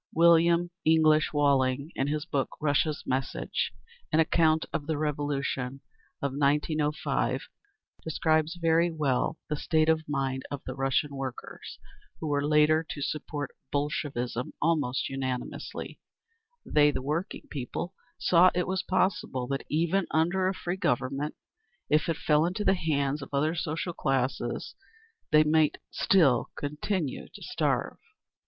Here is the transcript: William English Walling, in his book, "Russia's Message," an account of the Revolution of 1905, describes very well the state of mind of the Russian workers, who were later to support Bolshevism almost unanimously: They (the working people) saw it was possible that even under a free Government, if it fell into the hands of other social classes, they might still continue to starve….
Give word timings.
William 0.15 0.71
English 0.83 1.31
Walling, 1.31 1.91
in 1.93 2.07
his 2.07 2.25
book, 2.25 2.49
"Russia's 2.59 3.03
Message," 3.05 3.71
an 4.11 4.19
account 4.19 4.65
of 4.73 4.87
the 4.87 4.97
Revolution 4.97 5.81
of 6.23 6.31
1905, 6.33 7.41
describes 8.01 8.55
very 8.59 8.89
well 8.89 9.37
the 9.47 9.55
state 9.55 9.89
of 9.89 10.09
mind 10.09 10.41
of 10.49 10.63
the 10.65 10.73
Russian 10.73 11.15
workers, 11.15 11.77
who 12.19 12.27
were 12.27 12.43
later 12.43 12.83
to 12.89 12.99
support 13.03 13.51
Bolshevism 13.71 14.53
almost 14.59 15.07
unanimously: 15.07 15.99
They 16.65 16.89
(the 16.89 16.99
working 17.03 17.45
people) 17.51 17.93
saw 18.17 18.49
it 18.55 18.67
was 18.67 18.81
possible 18.81 19.45
that 19.49 19.65
even 19.69 20.07
under 20.09 20.47
a 20.47 20.53
free 20.55 20.77
Government, 20.77 21.35
if 21.91 22.09
it 22.09 22.17
fell 22.17 22.47
into 22.47 22.65
the 22.65 22.73
hands 22.73 23.21
of 23.21 23.29
other 23.31 23.53
social 23.53 23.93
classes, 23.93 24.73
they 25.31 25.43
might 25.43 25.77
still 25.91 26.49
continue 26.57 27.27
to 27.35 27.43
starve…. 27.43 27.97